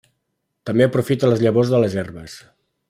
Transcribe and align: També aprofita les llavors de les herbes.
També 0.69 0.87
aprofita 0.87 1.31
les 1.31 1.45
llavors 1.47 1.73
de 1.75 1.85
les 1.85 2.01
herbes. 2.05 2.41